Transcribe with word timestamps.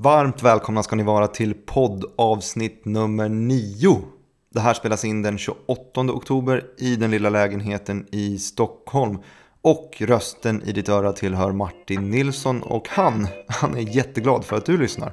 Varmt 0.00 0.42
välkomna 0.42 0.82
ska 0.82 0.96
ni 0.96 1.02
vara 1.02 1.26
till 1.26 1.54
poddavsnitt 1.54 2.84
nummer 2.84 3.28
9. 3.28 3.98
Det 4.54 4.60
här 4.60 4.74
spelas 4.74 5.04
in 5.04 5.22
den 5.22 5.38
28 5.38 6.00
oktober 6.00 6.64
i 6.78 6.96
den 6.96 7.10
lilla 7.10 7.30
lägenheten 7.30 8.06
i 8.12 8.38
Stockholm. 8.38 9.18
Och 9.62 9.96
rösten 10.00 10.62
i 10.62 10.72
ditt 10.72 10.88
öra 10.88 11.12
tillhör 11.12 11.52
Martin 11.52 12.10
Nilsson 12.10 12.62
och 12.62 12.88
han, 12.88 13.28
han 13.48 13.76
är 13.76 13.96
jätteglad 13.96 14.44
för 14.44 14.56
att 14.56 14.66
du 14.66 14.78
lyssnar. 14.78 15.12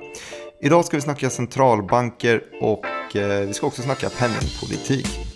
Idag 0.61 0.85
ska 0.85 0.97
vi 0.97 1.01
snacka 1.01 1.29
centralbanker 1.29 2.43
och 2.61 3.15
eh, 3.15 3.47
vi 3.47 3.53
ska 3.53 3.67
också 3.67 3.81
snacka 3.81 4.09
penningpolitik. 4.09 5.34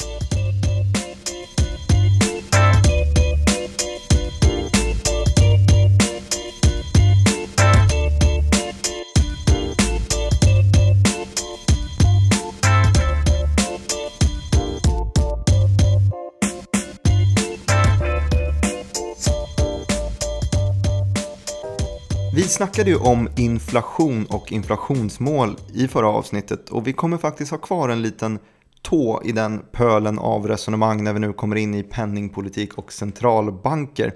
Vi 22.40 22.48
snackade 22.48 22.90
ju 22.90 22.98
om 22.98 23.30
inflation 23.36 24.26
och 24.26 24.52
inflationsmål 24.52 25.56
i 25.74 25.88
förra 25.88 26.08
avsnittet 26.08 26.70
och 26.70 26.88
vi 26.88 26.94
kommer 26.94 27.18
faktiskt 27.18 27.52
ha 27.52 27.58
kvar 27.58 27.90
en 27.90 28.02
liten 28.02 28.40
tå 28.82 29.22
i 29.26 29.32
den 29.32 29.66
pölen 29.72 30.20
av 30.20 30.48
resonemang 30.48 31.04
när 31.04 31.14
vi 31.14 31.20
nu 31.20 31.34
kommer 31.34 31.56
in 31.56 31.74
i 31.74 31.84
penningpolitik 31.84 32.74
och 32.74 32.94
centralbanker. 32.94 34.14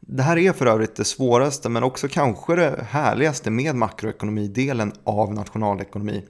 Det 0.00 0.22
här 0.22 0.38
är 0.38 0.52
för 0.52 0.66
övrigt 0.66 0.96
det 0.96 1.04
svåraste 1.04 1.68
men 1.68 1.82
också 1.82 2.08
kanske 2.08 2.56
det 2.56 2.86
härligaste 2.88 3.50
med 3.50 3.74
makroekonomidelen 3.74 4.92
av 5.04 5.34
nationalekonomi. 5.34 6.24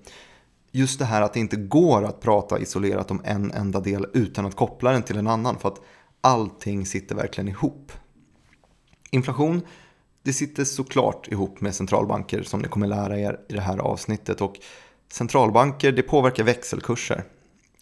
Just 0.73 0.99
det 0.99 1.05
här 1.05 1.23
att 1.23 1.33
det 1.33 1.41
inte 1.41 1.57
går 1.57 2.05
att 2.05 2.21
prata 2.21 2.59
isolerat 2.59 3.11
om 3.11 3.23
en 3.25 3.53
enda 3.53 3.81
del 3.81 4.07
utan 4.15 4.47
att 4.47 4.57
koppla 4.57 4.93
den 4.93 5.03
till 5.03 5.19
en 5.19 5.27
annan 5.27 5.59
för 5.59 5.69
att 5.69 5.81
allting 6.21 6.87
sitter 6.87 7.15
verkligen 7.15 7.49
ihop. 7.49 7.93
Inflation 9.11 9.63
det 10.23 10.33
sitter 10.33 10.65
såklart 10.65 11.29
ihop 11.29 11.61
med 11.61 11.75
centralbanker 11.75 12.43
som 12.43 12.61
ni 12.61 12.69
kommer 12.69 12.87
lära 12.87 13.19
er 13.19 13.41
i 13.49 13.53
det 13.53 13.61
här 13.61 13.79
avsnittet. 13.79 14.41
Och 14.41 14.55
centralbanker 15.13 15.93
det 15.93 16.03
påverkar 16.03 16.45
växelkurser. 16.45 17.25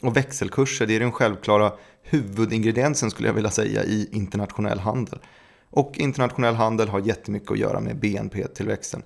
Och 0.02 0.16
växelkurser 0.16 0.86
det 0.86 0.96
är 0.96 1.00
den 1.00 1.12
självklara 1.12 1.72
huvudingrediensen 2.02 3.10
skulle 3.10 3.28
jag 3.28 3.34
vilja 3.34 3.50
säga 3.50 3.84
i 3.84 4.08
internationell 4.12 4.78
handel. 4.78 5.18
Och 5.70 5.98
internationell 5.98 6.54
handel 6.54 6.88
har 6.88 7.00
jättemycket 7.00 7.50
att 7.50 7.58
göra 7.58 7.80
med 7.80 7.96
BNP-tillväxten. 7.96 9.02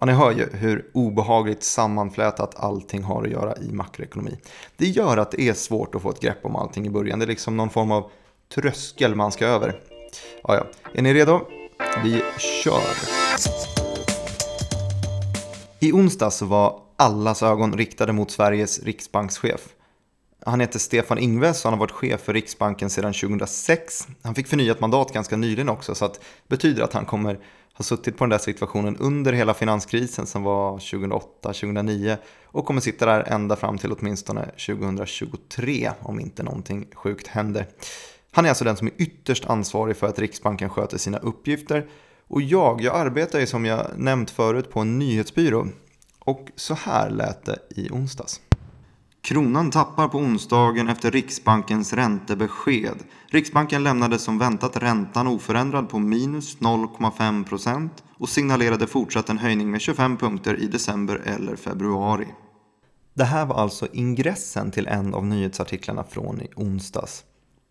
Ja, 0.00 0.06
ni 0.06 0.12
hör 0.12 0.32
ju 0.32 0.48
hur 0.52 0.90
obehagligt 0.94 1.62
sammanflätat 1.62 2.54
allting 2.54 3.02
har 3.02 3.22
att 3.24 3.30
göra 3.30 3.56
i 3.56 3.72
makroekonomi. 3.72 4.38
Det 4.76 4.86
gör 4.86 5.16
att 5.16 5.30
det 5.30 5.40
är 5.40 5.52
svårt 5.52 5.94
att 5.94 6.02
få 6.02 6.10
ett 6.10 6.20
grepp 6.20 6.44
om 6.44 6.56
allting 6.56 6.86
i 6.86 6.90
början. 6.90 7.18
Det 7.18 7.24
är 7.24 7.26
liksom 7.26 7.56
någon 7.56 7.70
form 7.70 7.92
av 7.92 8.10
tröskel 8.54 9.14
man 9.14 9.32
ska 9.32 9.46
över. 9.46 9.80
Ja, 10.42 10.54
ja. 10.56 10.66
Är 10.94 11.02
ni 11.02 11.14
redo? 11.14 11.40
Vi 12.02 12.22
kör! 12.38 12.82
I 15.80 15.92
onsdags 15.92 16.42
var 16.42 16.80
allas 16.96 17.42
ögon 17.42 17.78
riktade 17.78 18.12
mot 18.12 18.30
Sveriges 18.30 18.82
riksbankschef. 18.82 19.60
Han 20.46 20.60
heter 20.60 20.78
Stefan 20.78 21.18
Ingves 21.18 21.64
och 21.64 21.70
han 21.70 21.78
har 21.78 21.86
varit 21.86 21.90
chef 21.90 22.20
för 22.20 22.32
Riksbanken 22.32 22.90
sedan 22.90 23.12
2006. 23.12 24.08
Han 24.22 24.34
fick 24.34 24.46
förnyat 24.46 24.80
mandat 24.80 25.12
ganska 25.12 25.36
nyligen 25.36 25.68
också 25.68 25.94
så 25.94 26.06
det 26.06 26.18
betyder 26.48 26.82
att 26.82 26.92
han 26.92 27.04
kommer 27.04 27.38
ha 27.74 27.82
suttit 27.82 28.16
på 28.16 28.24
den 28.24 28.30
där 28.30 28.38
situationen 28.38 28.96
under 28.96 29.32
hela 29.32 29.54
finanskrisen 29.54 30.26
som 30.26 30.42
var 30.42 30.78
2008-2009 30.78 32.16
och 32.44 32.66
kommer 32.66 32.80
sitta 32.80 33.06
där 33.06 33.32
ända 33.32 33.56
fram 33.56 33.78
till 33.78 33.92
åtminstone 33.92 34.44
2023 34.44 35.90
om 36.00 36.20
inte 36.20 36.42
någonting 36.42 36.86
sjukt 36.94 37.26
händer. 37.26 37.66
Han 38.34 38.44
är 38.44 38.48
alltså 38.48 38.64
den 38.64 38.76
som 38.76 38.86
är 38.86 38.92
ytterst 38.98 39.44
ansvarig 39.44 39.96
för 39.96 40.06
att 40.06 40.18
Riksbanken 40.18 40.70
sköter 40.70 40.98
sina 40.98 41.18
uppgifter. 41.18 41.86
Och 42.28 42.42
jag, 42.42 42.80
jag 42.80 42.96
arbetar 42.96 43.40
ju 43.40 43.46
som 43.46 43.64
jag 43.64 43.86
nämnt 43.96 44.30
förut 44.30 44.70
på 44.70 44.80
en 44.80 44.98
nyhetsbyrå. 44.98 45.68
Och 46.18 46.48
så 46.56 46.74
här 46.74 47.10
lät 47.10 47.44
det 47.44 47.58
i 47.70 47.90
onsdags. 47.90 48.40
Kronan 49.22 49.70
tappar 49.70 50.08
på 50.08 50.18
onsdagen 50.18 50.88
efter 50.88 51.10
Riksbankens 51.10 51.92
räntebesked. 51.92 52.98
Riksbanken 53.26 53.82
lämnade 53.82 54.18
som 54.18 54.38
väntat 54.38 54.76
räntan 54.76 55.26
oförändrad 55.26 55.88
på 55.88 55.98
minus 55.98 56.58
0,5 56.58 57.44
procent 57.44 58.04
och 58.18 58.28
signalerade 58.28 58.86
fortsatt 58.86 59.28
en 59.28 59.38
höjning 59.38 59.70
med 59.70 59.80
25 59.80 60.16
punkter 60.16 60.60
i 60.60 60.66
december 60.66 61.22
eller 61.24 61.56
februari. 61.56 62.26
Det 63.14 63.24
här 63.24 63.46
var 63.46 63.56
alltså 63.56 63.86
ingressen 63.92 64.70
till 64.70 64.86
en 64.86 65.14
av 65.14 65.26
nyhetsartiklarna 65.26 66.04
från 66.04 66.40
i 66.40 66.48
onsdags. 66.56 67.24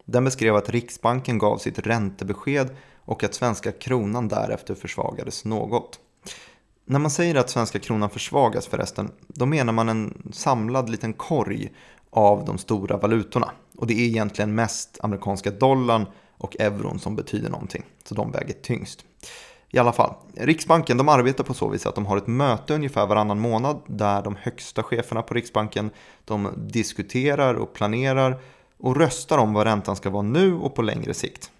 Den 0.06 0.24
beskrev 0.24 0.56
att 0.56 0.70
Riksbanken 0.70 1.38
gav 1.38 1.58
sitt 1.58 1.80
räntebesked 1.80 2.76
och 3.06 3.24
att 3.24 3.34
svenska 3.34 3.72
kronan 3.72 4.28
därefter 4.28 4.76
försvagades 4.76 5.46
något. 5.46 6.00
När 6.86 7.00
man 7.00 7.12
säger 7.12 7.36
att 7.36 7.50
svenska 7.50 7.80
kronan 7.80 8.10
försvagas 8.10 8.68
förresten, 8.68 9.12
då 9.28 9.46
menar 9.46 9.74
man 9.74 9.90
en 9.90 10.32
samlad 10.34 10.90
liten 10.90 11.14
korg 11.14 11.72
av 12.10 12.46
de 12.46 12.58
stora 12.58 12.98
valutorna. 12.98 13.52
Och 13.78 13.88
det 13.88 13.94
är 13.94 14.08
egentligen 14.08 14.56
mest 14.56 15.00
amerikanska 15.02 15.52
dollarn 15.52 16.06
och 16.38 16.56
euron 16.60 17.00
som 17.00 17.16
betyder 17.16 17.50
någonting, 17.50 17.84
så 18.04 18.16
de 18.16 18.32
väger 18.32 18.54
tyngst. 18.54 19.06
I 19.70 19.78
alla 19.78 19.94
fall, 19.94 20.14
Riksbanken 20.36 20.98
de 20.98 21.10
arbetar 21.10 21.44
på 21.44 21.54
så 21.54 21.70
vis 21.70 21.86
att 21.86 21.96
de 21.96 22.06
har 22.06 22.18
ett 22.18 22.28
möte 22.28 22.74
ungefär 22.74 23.08
varannan 23.08 23.40
månad 23.40 23.82
där 23.88 24.22
de 24.22 24.36
högsta 24.36 24.84
cheferna 24.84 25.22
på 25.22 25.34
Riksbanken 25.34 25.90
de 26.26 26.50
diskuterar 26.58 27.54
och 27.54 27.74
planerar 27.74 28.40
och 28.84 28.96
röstar 28.96 29.38
om 29.38 29.54
vad 29.54 29.64
räntan 29.64 29.96
ska 29.96 30.10
vara 30.10 30.24
nu 30.24 30.54
och 30.54 30.76
på 30.76 30.82
längre 30.82 31.14
sikt. 31.14 31.52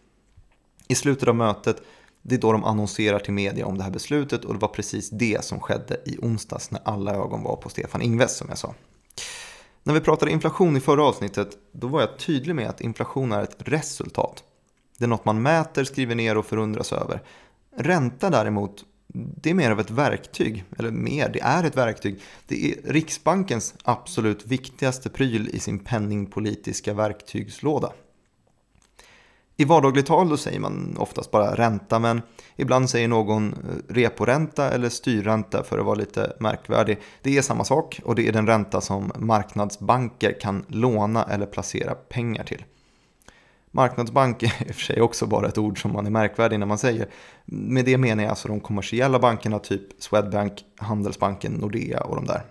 I 0.88 0.96
slutet 0.96 1.28
av 1.28 1.36
mötet, 1.36 1.82
det 2.22 2.36
är 2.36 2.40
då 2.40 2.52
de 2.52 2.64
annonserar 2.64 3.20
till 3.20 3.34
media 3.34 3.66
om 3.66 3.78
det 3.78 3.84
här 3.84 3.92
beslutet 3.92 4.46
och 4.46 4.54
det 4.54 4.60
var 4.60 4.68
precis 4.68 5.10
det 5.10 5.46
som 5.46 5.60
skedde 5.60 5.98
i 6.06 6.18
onsdags 6.22 6.72
när 6.72 6.82
alla 6.86 7.16
ögon 7.16 7.44
var 7.44 7.56
på 7.56 7.70
Stefan 7.70 8.02
Ingves 8.02 8.38
som 8.38 8.48
jag 8.50 8.58
sa. 8.58 8.74
När 9.84 9.94
vi 9.94 10.00
pratade 10.00 10.32
inflation 10.32 10.78
i 10.78 10.80
förra 10.80 11.04
avsnittet, 11.04 11.58
då 11.72 11.88
var 11.88 12.02
jag 12.02 12.20
tydlig 12.20 12.56
med 12.56 12.70
att 12.70 12.82
inflation 12.82 13.32
är 13.32 13.44
ett 13.44 13.56
resultat. 13.58 14.44
Det 14.98 15.06
är 15.06 15.10
något 15.10 15.26
man 15.26 15.42
mäter, 15.42 15.84
skriver 15.84 16.16
ner 16.16 16.38
och 16.38 16.46
förundras 16.46 16.94
över. 16.94 17.22
Ränta 17.78 18.30
däremot, 18.30 18.86
det 19.14 19.50
är 19.50 19.54
mer 19.54 19.72
av 19.72 19.80
ett 19.80 19.92
verktyg, 19.92 20.64
eller 20.80 20.92
mer, 20.92 21.30
det 21.30 21.42
är 21.42 21.64
ett 21.64 21.78
verktyg. 21.78 22.22
Det 22.48 22.72
är 22.72 22.92
Riksbankens 22.92 23.74
absolut 23.84 24.48
viktigaste 24.48 25.10
pryl 25.10 25.50
i 25.54 25.60
sin 25.60 25.80
penningpolitiska 25.80 26.94
verktygslåda. 26.94 27.92
I 29.58 29.66
vardagligt 29.66 30.06
tal 30.06 30.30
då 30.30 30.38
säger 30.38 30.60
man 30.60 30.96
oftast 31.00 31.32
bara 31.32 31.56
ränta, 31.56 32.00
men 32.00 32.22
ibland 32.56 32.90
säger 32.90 33.08
någon 33.08 33.54
eh, 33.54 33.94
reporänta 33.94 34.72
eller 34.72 34.90
styrränta 34.90 35.64
för 35.64 35.80
att 35.80 35.86
vara 35.86 35.96
lite 35.96 36.34
märkvärdig. 36.40 37.00
Det 37.22 37.38
är 37.38 37.42
samma 37.42 37.64
sak 37.64 38.02
och 38.04 38.16
det 38.16 38.28
är 38.28 38.32
den 38.32 38.48
ränta 38.48 38.82
som 38.82 39.12
marknadsbanker 39.16 40.40
kan 40.40 40.66
låna 40.68 41.24
eller 41.24 41.46
placera 41.46 41.96
pengar 41.96 42.44
till. 42.44 42.66
Marknadsbank 43.76 44.44
är 44.44 44.68
i 44.68 44.72
och 44.72 44.76
för 44.76 44.82
sig 44.82 45.02
också 45.02 45.26
bara 45.26 45.48
ett 45.48 45.58
ord 45.58 45.82
som 45.82 45.94
man 45.94 46.06
är 46.06 46.10
märkvärdig 46.10 46.60
när 46.60 46.66
man 46.66 46.78
säger. 46.78 47.08
Med 47.46 47.86
det 47.86 47.98
menar 47.98 48.24
jag 48.24 48.30
alltså 48.30 48.48
de 48.48 48.60
kommersiella 48.60 49.20
bankerna 49.20 49.60
typ 49.60 49.82
Swedbank, 50.00 50.54
Handelsbanken, 50.78 51.52
Nordea 51.52 52.02
och 52.02 52.16
de 52.16 52.26
där. 52.26 52.44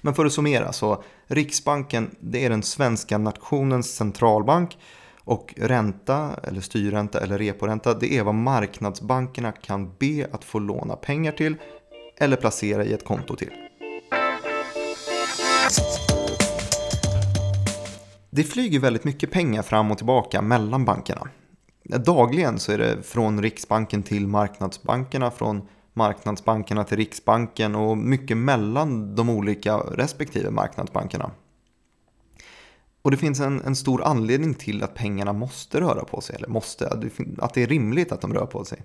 Men 0.00 0.14
för 0.14 0.24
att 0.24 0.32
summera 0.32 0.72
så 0.72 1.02
Riksbanken 1.26 2.10
det 2.20 2.44
är 2.44 2.50
den 2.50 2.62
svenska 2.62 3.18
nationens 3.18 3.96
centralbank 3.96 4.78
och 5.24 5.54
ränta 5.56 6.30
eller 6.42 6.60
styrränta 6.60 7.20
eller 7.20 7.38
reporänta 7.38 7.94
det 7.94 8.18
är 8.18 8.22
vad 8.22 8.34
marknadsbankerna 8.34 9.52
kan 9.52 9.92
be 9.98 10.28
att 10.32 10.44
få 10.44 10.58
låna 10.58 10.96
pengar 10.96 11.32
till 11.32 11.56
eller 12.18 12.36
placera 12.36 12.84
i 12.84 12.92
ett 12.92 13.04
konto 13.04 13.36
till. 13.36 13.65
Det 18.36 18.44
flyger 18.44 18.80
väldigt 18.80 19.04
mycket 19.04 19.30
pengar 19.30 19.62
fram 19.62 19.90
och 19.90 19.96
tillbaka 19.96 20.42
mellan 20.42 20.84
bankerna. 20.84 21.28
Dagligen 21.84 22.58
så 22.58 22.72
är 22.72 22.78
det 22.78 23.02
från 23.02 23.42
Riksbanken 23.42 24.02
till 24.02 24.26
marknadsbankerna, 24.26 25.30
från 25.30 25.68
marknadsbankerna 25.94 26.84
till 26.84 26.96
Riksbanken 26.96 27.74
och 27.74 27.98
mycket 27.98 28.36
mellan 28.36 29.14
de 29.14 29.30
olika 29.30 29.76
respektive 29.76 30.50
marknadsbankerna. 30.50 31.30
Och 33.02 33.10
det 33.10 33.16
finns 33.16 33.40
en, 33.40 33.62
en 33.62 33.76
stor 33.76 34.02
anledning 34.02 34.54
till 34.54 34.82
att 34.82 34.94
pengarna 34.94 35.32
måste 35.32 35.80
röra 35.80 36.04
på 36.04 36.20
sig, 36.20 36.36
eller 36.36 36.48
måste, 36.48 36.88
att 37.38 37.54
det 37.54 37.62
är 37.62 37.66
rimligt 37.66 38.12
att 38.12 38.20
de 38.20 38.34
rör 38.34 38.46
på 38.46 38.64
sig. 38.64 38.82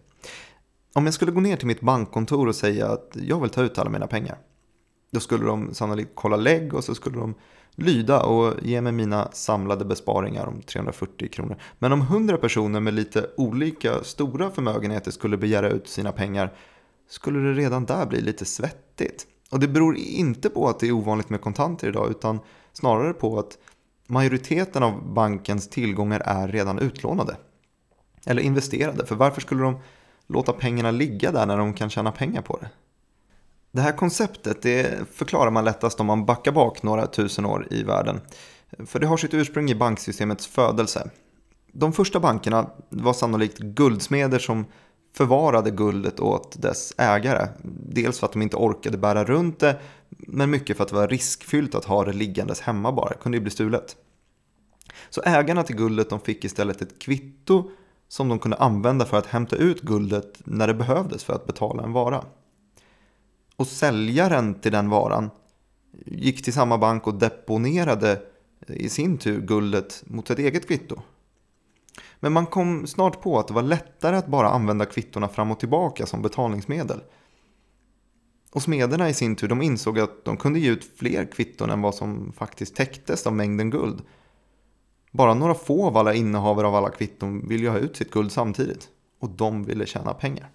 Om 0.93 1.05
jag 1.05 1.13
skulle 1.13 1.31
gå 1.31 1.39
ner 1.39 1.57
till 1.57 1.67
mitt 1.67 1.81
bankkontor 1.81 2.47
och 2.47 2.55
säga 2.55 2.87
att 2.87 3.17
jag 3.21 3.41
vill 3.41 3.49
ta 3.49 3.61
ut 3.61 3.77
alla 3.77 3.89
mina 3.89 4.07
pengar, 4.07 4.37
då 5.11 5.19
skulle 5.19 5.45
de 5.45 5.73
sannolikt 5.73 6.11
kolla 6.15 6.35
lägg 6.35 6.73
och 6.73 6.83
så 6.83 6.95
skulle 6.95 7.17
de 7.17 7.35
lyda 7.75 8.23
och 8.23 8.53
ge 8.61 8.81
mig 8.81 8.91
mina 8.91 9.31
samlade 9.31 9.85
besparingar 9.85 10.45
om 10.45 10.61
340 10.61 11.29
kronor. 11.31 11.57
Men 11.79 11.93
om 11.93 12.01
100 12.01 12.37
personer 12.37 12.79
med 12.79 12.93
lite 12.93 13.29
olika 13.37 14.03
stora 14.03 14.51
förmögenheter 14.51 15.11
skulle 15.11 15.37
begära 15.37 15.69
ut 15.69 15.87
sina 15.87 16.11
pengar 16.11 16.53
skulle 17.09 17.39
det 17.39 17.53
redan 17.53 17.85
där 17.85 18.05
bli 18.05 18.21
lite 18.21 18.45
svettigt. 18.45 19.27
Och 19.51 19.59
det 19.59 19.67
beror 19.67 19.95
inte 19.97 20.49
på 20.49 20.69
att 20.69 20.79
det 20.79 20.87
är 20.87 20.91
ovanligt 20.91 21.29
med 21.29 21.41
kontanter 21.41 21.87
idag 21.87 22.11
utan 22.11 22.39
snarare 22.73 23.13
på 23.13 23.39
att 23.39 23.57
majoriteten 24.07 24.83
av 24.83 25.13
bankens 25.13 25.69
tillgångar 25.69 26.21
är 26.25 26.47
redan 26.47 26.79
utlånade. 26.79 27.37
Eller 28.25 28.41
investerade, 28.41 29.05
för 29.05 29.15
varför 29.15 29.41
skulle 29.41 29.63
de 29.63 29.79
låta 30.27 30.53
pengarna 30.53 30.91
ligga 30.91 31.31
där 31.31 31.45
när 31.45 31.57
de 31.57 31.73
kan 31.73 31.89
tjäna 31.89 32.11
pengar 32.11 32.41
på 32.41 32.57
det? 32.57 32.69
Det 33.71 33.81
här 33.81 33.91
konceptet 33.91 34.61
det 34.61 35.09
förklarar 35.13 35.51
man 35.51 35.65
lättast 35.65 35.99
om 35.99 36.05
man 36.05 36.25
backar 36.25 36.51
bak 36.51 36.83
några 36.83 37.07
tusen 37.07 37.45
år 37.45 37.67
i 37.71 37.83
världen. 37.83 38.21
För 38.85 38.99
det 38.99 39.07
har 39.07 39.17
sitt 39.17 39.33
ursprung 39.33 39.69
i 39.69 39.75
banksystemets 39.75 40.47
födelse. 40.47 41.09
De 41.73 41.93
första 41.93 42.19
bankerna 42.19 42.69
var 42.89 43.13
sannolikt 43.13 43.57
guldsmeder 43.57 44.39
som 44.39 44.65
förvarade 45.17 45.71
guldet 45.71 46.19
åt 46.19 46.61
dess 46.61 46.93
ägare. 46.97 47.47
Dels 47.89 48.19
för 48.19 48.27
att 48.27 48.33
de 48.33 48.41
inte 48.41 48.57
orkade 48.57 48.97
bära 48.97 49.23
runt 49.23 49.59
det, 49.59 49.79
men 50.09 50.49
mycket 50.49 50.77
för 50.77 50.83
att 50.83 50.89
det 50.89 50.95
var 50.95 51.07
riskfyllt 51.07 51.75
att 51.75 51.85
ha 51.85 52.05
det 52.05 52.13
liggandes 52.13 52.61
hemma 52.61 52.91
bara. 52.91 53.09
Det 53.09 53.17
kunde 53.21 53.37
ju 53.37 53.41
bli 53.41 53.51
stulet. 53.51 53.95
Så 55.09 55.21
ägarna 55.21 55.63
till 55.63 55.75
guldet 55.75 56.09
de 56.09 56.19
fick 56.19 56.45
istället 56.45 56.81
ett 56.81 56.99
kvitto 56.99 57.71
som 58.07 58.29
de 58.29 58.39
kunde 58.39 58.57
använda 58.57 59.05
för 59.05 59.17
att 59.17 59.25
hämta 59.25 59.55
ut 59.55 59.81
guldet 59.81 60.41
när 60.43 60.67
det 60.67 60.73
behövdes 60.73 61.23
för 61.23 61.33
att 61.33 61.47
betala 61.47 61.83
en 61.83 61.93
vara. 61.93 62.23
Och 63.61 63.67
säljaren 63.67 64.53
till 64.53 64.71
den 64.71 64.89
varan 64.89 65.29
gick 66.05 66.43
till 66.43 66.53
samma 66.53 66.77
bank 66.77 67.07
och 67.07 67.13
deponerade 67.13 68.21
eh, 68.67 68.75
i 68.75 68.89
sin 68.89 69.17
tur 69.17 69.41
guldet 69.41 70.03
mot 70.05 70.29
ett 70.29 70.39
eget 70.39 70.67
kvitto. 70.67 71.01
Men 72.19 72.33
man 72.33 72.45
kom 72.45 72.87
snart 72.87 73.21
på 73.21 73.39
att 73.39 73.47
det 73.47 73.53
var 73.53 73.61
lättare 73.61 74.15
att 74.15 74.27
bara 74.27 74.49
använda 74.49 74.85
kvittorna 74.85 75.27
fram 75.27 75.51
och 75.51 75.59
tillbaka 75.59 76.05
som 76.05 76.21
betalningsmedel. 76.21 77.01
Och 78.51 78.63
smederna 78.63 79.09
i 79.09 79.13
sin 79.13 79.35
tur 79.35 79.47
de 79.47 79.61
insåg 79.61 79.99
att 79.99 80.25
de 80.25 80.37
kunde 80.37 80.59
ge 80.59 80.69
ut 80.69 80.97
fler 80.97 81.31
kvitton 81.31 81.69
än 81.69 81.81
vad 81.81 81.95
som 81.95 82.31
faktiskt 82.31 82.75
täcktes 82.75 83.27
av 83.27 83.33
mängden 83.33 83.69
guld. 83.69 84.01
Bara 85.11 85.33
några 85.33 85.53
få 85.53 85.85
av 85.85 85.97
alla 85.97 86.13
innehavare 86.13 86.67
av 86.67 86.75
alla 86.75 86.89
kvitton 86.89 87.47
ville 87.47 87.63
ju 87.63 87.69
ha 87.69 87.77
ut 87.77 87.97
sitt 87.97 88.11
guld 88.11 88.31
samtidigt. 88.31 88.89
Och 89.19 89.29
de 89.29 89.63
ville 89.63 89.85
tjäna 89.85 90.13
pengar. 90.13 90.49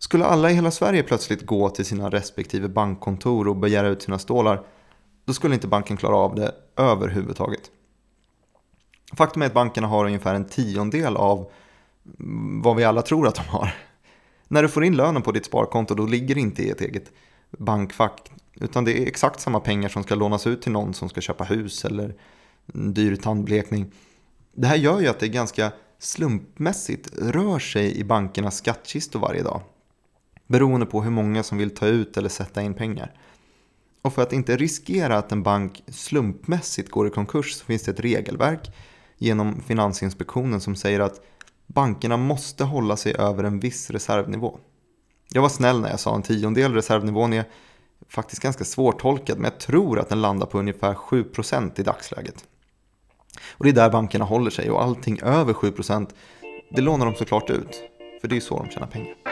Skulle 0.00 0.24
alla 0.24 0.50
i 0.50 0.54
hela 0.54 0.70
Sverige 0.70 1.02
plötsligt 1.02 1.46
gå 1.46 1.70
till 1.70 1.84
sina 1.84 2.10
respektive 2.10 2.68
bankkontor 2.68 3.48
och 3.48 3.56
begära 3.56 3.88
ut 3.88 4.02
sina 4.02 4.18
stålar, 4.18 4.66
då 5.24 5.32
skulle 5.32 5.54
inte 5.54 5.66
banken 5.66 5.96
klara 5.96 6.16
av 6.16 6.34
det 6.34 6.54
överhuvudtaget. 6.76 7.70
Faktum 9.16 9.42
är 9.42 9.46
att 9.46 9.54
bankerna 9.54 9.86
har 9.86 10.04
ungefär 10.04 10.34
en 10.34 10.44
tiondel 10.44 11.16
av 11.16 11.50
mm, 12.20 12.62
vad 12.62 12.76
vi 12.76 12.84
alla 12.84 13.02
tror 13.02 13.28
att 13.28 13.34
de 13.34 13.48
har. 13.48 13.74
När 14.48 14.62
du 14.62 14.68
får 14.68 14.84
in 14.84 14.96
lönen 14.96 15.22
på 15.22 15.32
ditt 15.32 15.46
sparkonto 15.46 15.94
då 15.94 16.06
ligger 16.06 16.34
det 16.34 16.40
inte 16.40 16.62
i 16.62 16.70
ett 16.70 16.80
eget 16.80 17.12
bankfack. 17.50 18.30
Utan 18.54 18.84
det 18.84 19.02
är 19.02 19.06
exakt 19.06 19.40
samma 19.40 19.60
pengar 19.60 19.88
som 19.88 20.02
ska 20.02 20.14
lånas 20.14 20.46
ut 20.46 20.62
till 20.62 20.72
någon 20.72 20.94
som 20.94 21.08
ska 21.08 21.20
köpa 21.20 21.44
hus 21.44 21.84
eller 21.84 22.14
en 22.74 22.94
dyr 22.94 23.16
tandblekning. 23.16 23.92
Det 24.52 24.66
här 24.66 24.76
gör 24.76 25.00
ju 25.00 25.08
att 25.08 25.20
det 25.20 25.28
ganska 25.28 25.72
slumpmässigt 25.98 27.18
rör 27.18 27.58
sig 27.58 27.98
i 27.98 28.04
bankernas 28.04 28.56
skattkistor 28.56 29.20
varje 29.20 29.42
dag. 29.42 29.62
Beroende 30.50 30.86
på 30.86 31.02
hur 31.02 31.10
många 31.10 31.42
som 31.42 31.58
vill 31.58 31.74
ta 31.74 31.86
ut 31.86 32.16
eller 32.16 32.28
sätta 32.28 32.62
in 32.62 32.74
pengar. 32.74 33.12
Och 34.02 34.12
för 34.12 34.22
att 34.22 34.32
inte 34.32 34.56
riskera 34.56 35.18
att 35.18 35.32
en 35.32 35.42
bank 35.42 35.82
slumpmässigt 35.88 36.90
går 36.90 37.06
i 37.06 37.10
konkurs 37.10 37.52
så 37.52 37.64
finns 37.64 37.82
det 37.82 37.90
ett 37.90 38.00
regelverk 38.00 38.72
genom 39.18 39.60
Finansinspektionen 39.60 40.60
som 40.60 40.76
säger 40.76 41.00
att 41.00 41.20
bankerna 41.66 42.16
måste 42.16 42.64
hålla 42.64 42.96
sig 42.96 43.14
över 43.18 43.44
en 43.44 43.60
viss 43.60 43.90
reservnivå. 43.90 44.58
Jag 45.28 45.42
var 45.42 45.48
snäll 45.48 45.80
när 45.80 45.90
jag 45.90 46.00
sa 46.00 46.14
en 46.14 46.22
tiondel. 46.22 46.74
Reservnivån 46.74 47.32
är 47.32 47.44
faktiskt 48.08 48.42
ganska 48.42 48.64
svårtolkad 48.64 49.38
men 49.38 49.44
jag 49.44 49.60
tror 49.60 49.98
att 49.98 50.08
den 50.08 50.20
landar 50.20 50.46
på 50.46 50.58
ungefär 50.58 50.94
7% 50.94 51.80
i 51.80 51.82
dagsläget. 51.82 52.44
Och 53.50 53.64
det 53.64 53.70
är 53.70 53.74
där 53.74 53.90
bankerna 53.90 54.24
håller 54.24 54.50
sig 54.50 54.70
och 54.70 54.82
allting 54.82 55.20
över 55.22 55.52
7% 55.52 56.08
det 56.70 56.80
lånar 56.80 57.06
de 57.06 57.14
såklart 57.14 57.50
ut. 57.50 57.82
För 58.20 58.28
det 58.28 58.36
är 58.36 58.40
så 58.40 58.58
de 58.58 58.70
tjänar 58.70 58.86
pengar. 58.86 59.29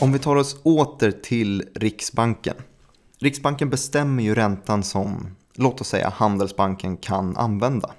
Om 0.00 0.12
vi 0.12 0.18
tar 0.18 0.36
oss 0.36 0.56
åter 0.62 1.10
till 1.10 1.68
Riksbanken. 1.74 2.54
Riksbanken 3.18 3.70
bestämmer 3.70 4.22
ju 4.22 4.34
räntan 4.34 4.82
som, 4.82 5.36
låt 5.54 5.80
oss 5.80 5.88
säga, 5.88 6.08
Handelsbanken 6.08 6.96
kan 6.96 7.36
använda. 7.36 7.90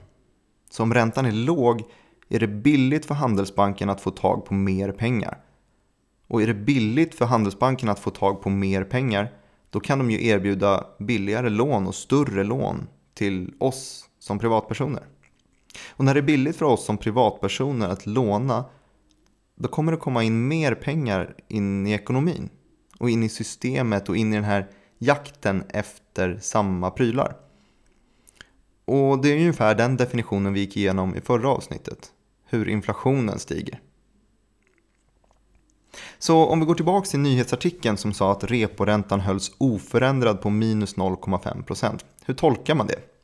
Så 0.69 0.83
om 0.83 0.93
räntan 0.93 1.25
är 1.25 1.31
låg 1.31 1.83
är 2.29 2.39
det 2.39 2.47
billigt 2.47 3.05
för 3.05 3.15
Handelsbanken 3.15 3.89
att 3.89 4.01
få 4.01 4.11
tag 4.11 4.45
på 4.45 4.53
mer 4.53 4.91
pengar. 4.91 5.37
Och 6.27 6.41
är 6.41 6.47
det 6.47 6.53
billigt 6.53 7.15
för 7.15 7.25
Handelsbanken 7.25 7.89
att 7.89 7.99
få 7.99 8.09
tag 8.09 8.41
på 8.41 8.49
mer 8.49 8.83
pengar, 8.83 9.33
då 9.69 9.79
kan 9.79 9.99
de 9.99 10.11
ju 10.11 10.27
erbjuda 10.27 10.83
billigare 10.99 11.49
lån 11.49 11.87
och 11.87 11.95
större 11.95 12.43
lån 12.43 12.87
till 13.13 13.53
oss 13.59 14.05
som 14.19 14.39
privatpersoner. 14.39 15.03
Och 15.89 16.05
när 16.05 16.13
det 16.13 16.19
är 16.19 16.21
billigt 16.21 16.55
för 16.55 16.65
oss 16.65 16.85
som 16.85 16.97
privatpersoner 16.97 17.89
att 17.89 18.05
låna, 18.05 18.65
då 19.57 19.67
kommer 19.67 19.91
det 19.91 19.97
komma 19.97 20.23
in 20.23 20.47
mer 20.47 20.75
pengar 20.75 21.35
in 21.47 21.87
i 21.87 21.91
ekonomin. 21.91 22.49
Och 22.99 23.09
in 23.09 23.23
i 23.23 23.29
systemet 23.29 24.09
och 24.09 24.17
in 24.17 24.33
i 24.33 24.35
den 24.35 24.43
här 24.43 24.67
jakten 24.97 25.63
efter 25.69 26.39
samma 26.41 26.91
prylar. 26.91 27.35
Och 28.85 29.21
det 29.21 29.29
är 29.29 29.37
ungefär 29.37 29.75
den 29.75 29.97
definitionen 29.97 30.53
vi 30.53 30.59
gick 30.59 30.77
igenom 30.77 31.15
i 31.15 31.21
förra 31.21 31.49
avsnittet. 31.49 32.11
Hur 32.45 32.69
inflationen 32.69 33.39
stiger. 33.39 33.81
Så 36.19 36.45
om 36.45 36.59
vi 36.59 36.65
går 36.65 36.75
tillbaka 36.75 37.05
till 37.05 37.19
nyhetsartikeln 37.19 37.97
som 37.97 38.13
sa 38.13 38.31
att 38.31 38.43
reporäntan 38.43 39.19
hölls 39.19 39.51
oförändrad 39.57 40.41
på 40.41 40.49
minus 40.49 40.95
0,5 40.95 41.63
procent. 41.63 42.05
Hur 42.25 42.33
tolkar 42.33 42.75
man 42.75 42.87
det? 42.87 43.16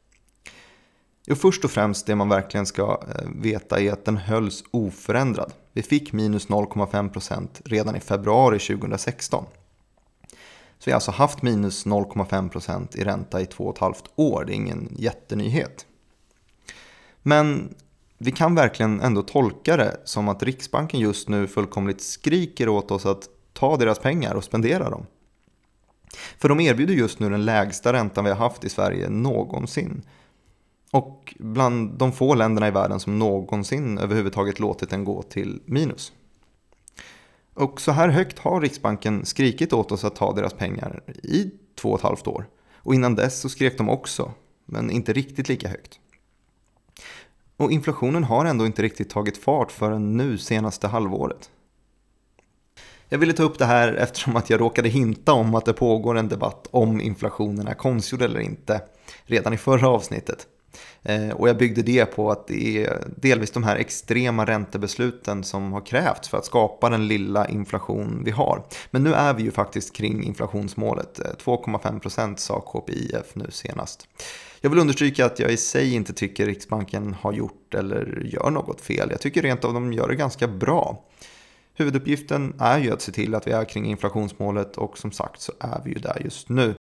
Jo, 1.26 1.36
först 1.36 1.66
och 1.66 1.72
främst 1.72 2.06
det 2.06 2.16
man 2.16 2.30
verkligen 2.30 2.66
ska 2.66 3.04
eh, 3.08 3.30
veta 3.36 3.80
är 3.80 3.92
att 3.92 4.06
den 4.06 4.18
hölls 4.18 4.64
oförändrad. 4.72 5.54
Vi 5.74 5.84
fick 5.84 6.14
minus 6.14 6.48
0,5% 6.48 7.48
redan 7.66 7.96
i 7.96 8.00
februari 8.00 8.60
2016. 8.60 9.46
Så 10.78 10.86
vi 10.86 10.92
har 10.92 10.96
alltså 10.96 11.12
haft 11.12 11.42
minus 11.42 11.86
0,5% 11.86 12.98
i 12.98 13.04
ränta 13.04 13.42
i 13.42 13.46
två 13.46 13.64
och 13.64 13.76
ett 13.76 13.82
halvt 13.82 14.04
år. 14.16 14.44
Det 14.46 14.54
är 14.54 14.56
ingen 14.56 14.96
jättenyhet. 14.98 15.86
Men 17.22 17.76
vi 18.18 18.32
kan 18.32 18.56
verkligen 18.56 19.02
ändå 19.02 19.22
tolka 19.22 19.78
det 19.78 19.98
som 20.04 20.30
att 20.30 20.44
Riksbanken 20.44 21.00
just 21.00 21.30
nu 21.30 21.48
fullkomligt 21.48 22.02
skriker 22.02 22.70
åt 22.70 22.92
oss 22.92 23.06
att 23.06 23.30
ta 23.54 23.78
deras 23.78 24.00
pengar 24.00 24.36
och 24.36 24.44
spendera 24.44 24.90
dem. 24.90 25.06
För 26.38 26.50
de 26.50 26.60
erbjuder 26.60 26.94
just 26.94 27.20
nu 27.20 27.30
den 27.30 27.46
lägsta 27.46 27.94
räntan 27.94 28.24
vi 28.24 28.32
har 28.32 28.38
haft 28.38 28.64
i 28.64 28.70
Sverige 28.70 29.10
någonsin. 29.10 30.04
Och 30.94 31.36
bland 31.40 31.98
de 31.98 32.12
få 32.12 32.36
länderna 32.36 32.68
i 32.68 32.72
världen 32.72 33.00
som 33.00 33.20
någonsin 33.20 33.98
överhuvudtaget 33.98 34.60
låtit 34.60 34.90
den 34.90 35.04
gå 35.04 35.22
till 35.22 35.62
minus. 35.66 36.12
Och 37.54 37.82
så 37.82 37.92
här 37.92 38.10
högt 38.10 38.40
har 38.40 38.62
Riksbanken 38.62 39.26
skrikit 39.26 39.74
åt 39.74 39.92
oss 39.92 40.04
att 40.04 40.16
ta 40.16 40.34
deras 40.34 40.54
pengar 40.54 41.04
i 41.24 41.52
två 41.76 41.90
och 41.90 41.98
ett 41.98 42.04
halvt 42.04 42.28
år. 42.28 42.46
Och 42.74 42.96
innan 42.96 43.16
dess 43.16 43.40
så 43.40 43.50
skrek 43.50 43.78
de 43.78 43.90
också, 43.90 44.32
men 44.66 44.90
inte 44.92 45.14
riktigt 45.14 45.50
lika 45.50 45.68
högt. 45.68 46.00
Och 47.58 47.72
inflationen 47.72 48.24
har 48.24 48.46
ändå 48.46 48.66
inte 48.66 48.82
riktigt 48.82 49.10
tagit 49.10 49.38
fart 49.38 49.72
förrän 49.72 50.18
nu 50.18 50.38
senaste 50.38 50.88
halvåret. 50.88 51.50
Jag 53.10 53.18
ville 53.18 53.34
ta 53.34 53.44
upp 53.44 53.60
det 53.60 53.66
här 53.66 53.94
eftersom 53.94 54.36
att 54.36 54.50
jag 54.50 54.62
råkade 54.62 54.90
hinta 54.90 55.34
om 55.34 55.56
att 55.56 55.66
det 55.66 55.74
pågår 55.74 56.18
en 56.18 56.30
debatt 56.30 56.68
om 56.72 57.02
inflationen 57.02 57.68
är 57.68 57.74
konstgjord 57.74 58.22
eller 58.22 58.40
inte 58.40 58.82
redan 59.24 59.54
i 59.54 59.58
förra 59.58 59.90
avsnittet. 59.90 60.48
Eh, 61.04 61.30
och 61.30 61.50
jag 61.50 61.58
byggde 61.58 61.82
det 61.82 62.06
på 62.06 62.32
att 62.32 62.48
det 62.48 62.86
är 62.86 63.08
delvis 63.16 63.52
de 63.52 63.64
här 63.64 63.76
extrema 63.76 64.46
räntebesluten 64.46 65.44
som 65.44 65.74
har 65.74 65.82
krävts 65.82 66.30
för 66.30 66.38
att 66.38 66.46
skapa 66.46 66.90
den 66.90 67.08
lilla 67.08 67.48
inflation 67.48 68.22
vi 68.26 68.32
har. 68.32 68.64
Men 68.92 69.04
nu 69.04 69.14
är 69.14 69.34
vi 69.34 69.44
ju 69.44 69.52
faktiskt 69.52 69.96
kring 69.96 70.24
inflationsmålet. 70.24 71.20
Eh, 71.20 71.26
2,5% 71.44 72.36
sa 72.36 72.60
KPIF 72.62 73.36
nu 73.36 73.46
senast. 73.50 74.08
Jag 74.62 74.70
vill 74.70 74.80
understryka 74.80 75.26
att 75.26 75.40
jag 75.40 75.52
i 75.52 75.58
sig 75.58 75.94
inte 75.94 76.14
tycker 76.14 76.46
Riksbanken 76.46 77.16
har 77.22 77.34
gjort 77.34 77.74
eller 77.74 78.22
gör 78.26 78.50
något 78.50 78.82
fel. 78.82 79.08
Jag 79.12 79.22
tycker 79.22 79.42
rent 79.42 79.66
av 79.66 79.74
de 79.74 79.94
gör 79.94 80.08
det 80.08 80.16
ganska 80.16 80.48
bra. 80.48 81.04
Huvuduppgiften 81.76 82.54
är 82.60 82.80
ju 82.80 82.94
att 82.94 83.02
se 83.02 83.12
till 83.12 83.36
att 83.36 83.48
vi 83.48 83.52
är 83.52 83.66
kring 83.66 83.86
inflationsmålet 83.86 84.78
och 84.78 84.98
som 84.98 85.12
sagt 85.12 85.42
så 85.42 85.52
är 85.60 85.82
vi 85.86 85.92
ju 85.92 86.00
där 86.00 86.22
just 86.24 86.50
nu. 86.50 86.76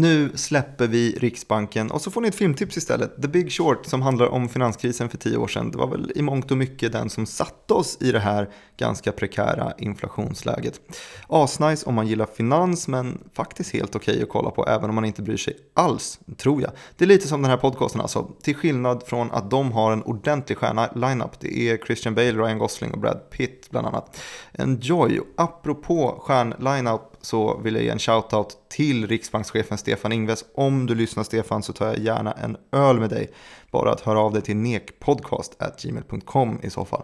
Nu 0.00 0.30
släpper 0.34 0.86
vi 0.86 1.12
Riksbanken 1.12 1.90
och 1.90 2.00
så 2.02 2.10
får 2.10 2.20
ni 2.20 2.28
ett 2.28 2.34
filmtips 2.34 2.76
istället. 2.76 3.22
The 3.22 3.28
Big 3.28 3.52
Short 3.52 3.86
som 3.86 4.02
handlar 4.02 4.26
om 4.26 4.48
finanskrisen 4.48 5.08
för 5.08 5.18
tio 5.18 5.36
år 5.36 5.48
sedan. 5.48 5.70
Det 5.70 5.78
var 5.78 5.86
väl 5.86 6.12
i 6.14 6.22
mångt 6.22 6.50
och 6.50 6.56
mycket 6.56 6.92
den 6.92 7.10
som 7.10 7.26
satte 7.26 7.74
oss 7.74 7.96
i 8.00 8.12
det 8.12 8.18
här 8.18 8.48
ganska 8.76 9.12
prekära 9.12 9.72
inflationsläget. 9.78 10.80
Asnice 11.26 11.86
om 11.86 11.94
man 11.94 12.06
gillar 12.06 12.26
finans 12.26 12.88
men 12.88 13.18
faktiskt 13.32 13.72
helt 13.72 13.96
okej 13.96 14.12
okay 14.14 14.22
att 14.22 14.28
kolla 14.28 14.50
på 14.50 14.66
även 14.66 14.88
om 14.88 14.94
man 14.94 15.04
inte 15.04 15.22
bryr 15.22 15.36
sig 15.36 15.56
alls, 15.74 16.20
tror 16.36 16.62
jag. 16.62 16.70
Det 16.96 17.04
är 17.04 17.08
lite 17.08 17.28
som 17.28 17.42
den 17.42 17.50
här 17.50 17.58
podcasten 17.58 18.00
alltså. 18.00 18.30
Till 18.42 18.54
skillnad 18.54 19.02
från 19.06 19.30
att 19.30 19.50
de 19.50 19.72
har 19.72 19.92
en 19.92 20.02
ordentlig 20.02 20.58
stjärna-lineup. 20.58 21.40
Det 21.40 21.58
är 21.58 21.76
Christian 21.76 22.14
Bale, 22.14 22.32
Ryan 22.32 22.58
Gosling 22.58 22.92
och 22.92 23.00
Brad 23.00 23.30
Pitt 23.30 23.68
bland 23.70 23.86
annat. 23.86 24.20
Enjoy! 24.52 25.20
Apropå 25.36 26.22
stjärn-lineup 26.26 27.17
så 27.28 27.58
vill 27.58 27.74
jag 27.74 27.84
ge 27.84 27.90
en 27.90 27.98
shoutout 27.98 28.56
till 28.68 29.06
riksbankschefen 29.06 29.78
Stefan 29.78 30.12
Ingves. 30.12 30.44
Om 30.54 30.86
du 30.86 30.94
lyssnar 30.94 31.24
Stefan 31.24 31.62
så 31.62 31.72
tar 31.72 31.86
jag 31.86 31.98
gärna 31.98 32.32
en 32.32 32.56
öl 32.72 33.00
med 33.00 33.10
dig. 33.10 33.30
Bara 33.70 33.92
att 33.92 34.00
höra 34.00 34.20
av 34.20 34.32
dig 34.32 34.42
till 34.42 34.56
nekpodcast.gmail.com 34.56 36.60
i 36.62 36.70
så 36.70 36.84
fall. 36.84 37.02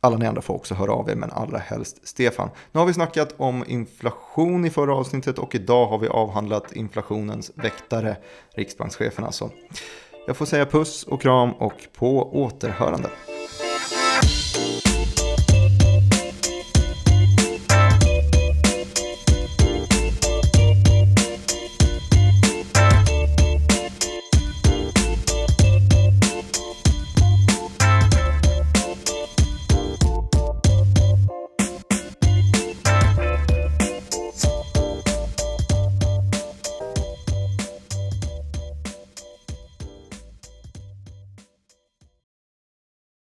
Alla 0.00 0.16
ni 0.16 0.26
andra 0.26 0.42
får 0.42 0.54
också 0.54 0.74
höra 0.74 0.92
av 0.92 1.10
er, 1.10 1.14
men 1.14 1.30
allra 1.30 1.58
helst 1.58 2.08
Stefan. 2.08 2.50
Nu 2.72 2.80
har 2.80 2.86
vi 2.86 2.94
snackat 2.94 3.34
om 3.36 3.64
inflation 3.66 4.64
i 4.64 4.70
förra 4.70 4.94
avsnittet 4.94 5.38
och 5.38 5.54
idag 5.54 5.86
har 5.86 5.98
vi 5.98 6.08
avhandlat 6.08 6.72
inflationens 6.72 7.50
väktare, 7.54 8.16
riksbankschefen 8.54 9.24
alltså. 9.24 9.50
Jag 10.26 10.36
får 10.36 10.46
säga 10.46 10.66
puss 10.66 11.02
och 11.02 11.22
kram 11.22 11.52
och 11.52 11.88
på 11.98 12.42
återhörande. 12.42 13.10